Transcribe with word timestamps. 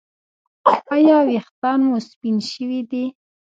ایا 0.95 1.17
ویښتان 1.27 1.79
مو 1.87 1.97
سپین 2.09 2.37
شوي 2.51 2.81
دي؟ 2.91 3.05